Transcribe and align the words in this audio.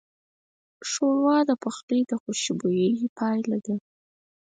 ښوروا 0.89 1.37
د 1.49 1.51
پخلي 1.63 2.01
د 2.07 2.11
خوشبویۍ 2.21 2.91
پایله 3.17 3.57
ده. 3.65 3.75